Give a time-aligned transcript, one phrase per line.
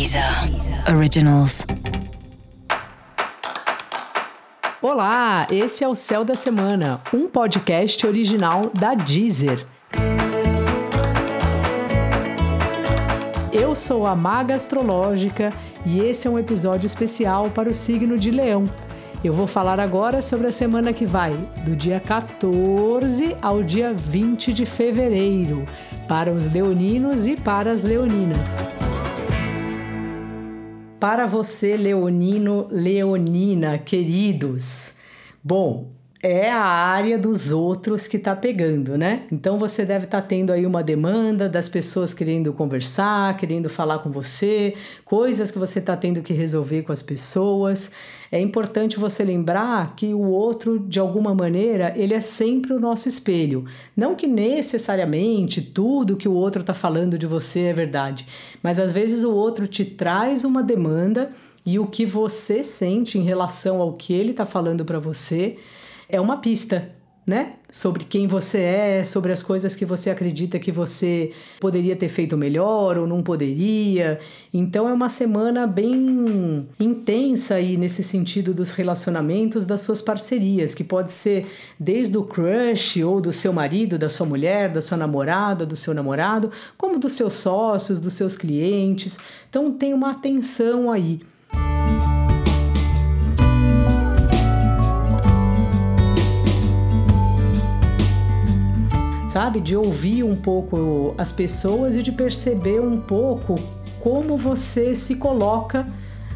[0.00, 0.24] Deezer
[0.96, 1.66] Originals.
[4.80, 9.66] Olá, esse é o Céu da Semana, um podcast original da Deezer.
[13.52, 15.52] Eu sou a Maga Astrológica
[15.84, 18.64] e esse é um episódio especial para o signo de Leão.
[19.22, 21.32] Eu vou falar agora sobre a semana que vai,
[21.62, 25.66] do dia 14 ao dia 20 de fevereiro,
[26.08, 28.66] para os leoninos e para as leoninas.
[31.00, 34.96] Para você, leonino, leonina, queridos.
[35.42, 39.22] Bom, é a área dos outros que está pegando, né?
[39.32, 44.00] Então você deve estar tá tendo aí uma demanda das pessoas querendo conversar, querendo falar
[44.00, 47.92] com você, coisas que você está tendo que resolver com as pessoas.
[48.30, 53.08] É importante você lembrar que o outro, de alguma maneira, ele é sempre o nosso
[53.08, 53.64] espelho.
[53.96, 58.26] Não que necessariamente tudo que o outro está falando de você é verdade,
[58.62, 61.30] mas às vezes o outro te traz uma demanda
[61.64, 65.56] e o que você sente em relação ao que ele está falando para você
[66.12, 66.90] é uma pista,
[67.26, 67.54] né?
[67.70, 71.30] Sobre quem você é, sobre as coisas que você acredita que você
[71.60, 74.18] poderia ter feito melhor ou não poderia.
[74.52, 80.82] Então é uma semana bem intensa aí nesse sentido dos relacionamentos, das suas parcerias, que
[80.82, 81.46] pode ser
[81.78, 85.94] desde o crush ou do seu marido, da sua mulher, da sua namorada, do seu
[85.94, 89.18] namorado, como dos seus sócios, dos seus clientes.
[89.48, 91.20] Então tem uma atenção aí.
[99.30, 99.60] Sabe?
[99.60, 103.54] De ouvir um pouco as pessoas e de perceber um pouco
[104.00, 105.86] como você se coloca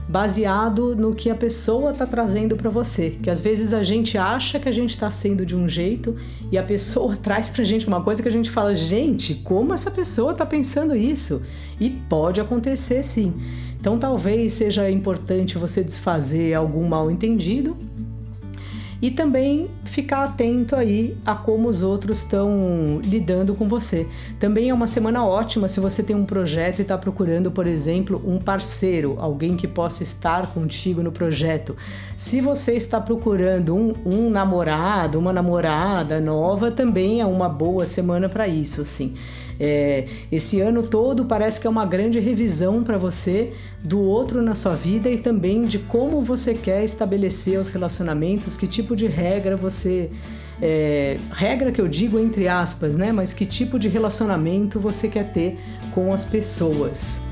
[0.09, 3.11] baseado no que a pessoa está trazendo para você.
[3.11, 6.15] Que às vezes a gente acha que a gente está sendo de um jeito
[6.53, 9.91] e a pessoa traz para gente uma coisa que a gente fala, gente, como essa
[9.91, 11.43] pessoa está pensando isso?
[11.81, 13.35] E pode acontecer sim.
[13.81, 17.77] Então talvez seja importante você desfazer algum mal entendido
[19.05, 24.09] e também ficar atento aí a como os outros estão lidando com você.
[24.41, 28.23] Também é uma semana ótima se você tem um projeto e está procurando, por exemplo,
[28.27, 31.77] um parceiro, alguém que possa estar contigo no projeto.
[32.17, 38.27] Se você está procurando um, um namorado, uma namorada nova, também é uma boa semana
[38.27, 39.17] para isso, assim.
[39.59, 44.55] É, esse ano todo parece que é uma grande revisão para você do outro na
[44.55, 49.57] sua vida e também de como você quer estabelecer os relacionamentos, que tipo de regra
[49.57, 50.11] você.
[50.63, 53.13] É, regra que eu digo entre aspas, né?
[53.13, 55.59] Mas que tipo de relacionamento você quer ter
[55.93, 57.23] com as pessoas.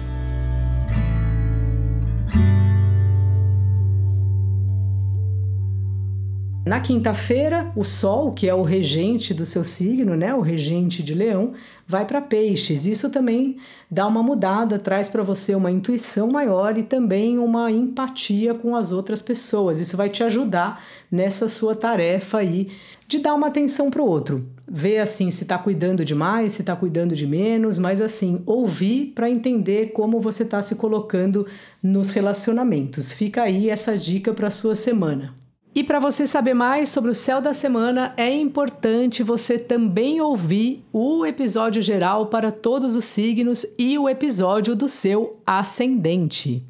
[6.73, 11.13] Na quinta-feira, o Sol, que é o regente do seu signo, né, o regente de
[11.13, 11.53] Leão,
[11.87, 12.87] vai para Peixes.
[12.87, 13.59] Isso também
[13.91, 18.91] dá uma mudada, traz para você uma intuição maior e também uma empatia com as
[18.91, 19.81] outras pessoas.
[19.81, 22.69] Isso vai te ajudar nessa sua tarefa aí
[23.07, 24.49] de dar uma atenção para o outro.
[24.67, 29.29] Ver assim se está cuidando demais, se está cuidando de menos, mas assim, ouvir para
[29.29, 31.47] entender como você está se colocando
[31.83, 33.13] nos relacionamentos.
[33.13, 35.42] Fica aí essa dica para sua semana.
[35.75, 40.85] E para você saber mais sobre o céu da semana, é importante você também ouvir
[40.93, 46.63] o episódio geral para todos os signos e o episódio do seu ascendente.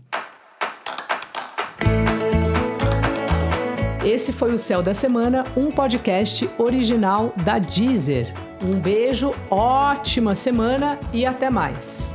[4.05, 8.33] Esse foi o Céu da Semana, um podcast original da Deezer.
[8.63, 12.09] Um beijo, ótima semana e até mais.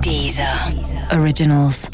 [0.00, 1.20] Deezer, Deezer.
[1.20, 1.88] Originals.